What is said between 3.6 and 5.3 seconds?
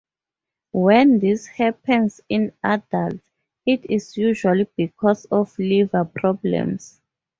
it is usually because